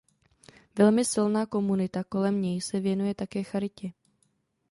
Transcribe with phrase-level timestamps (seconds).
[0.77, 3.91] Velmi silná komunita kolem něj se věnuje také charitě.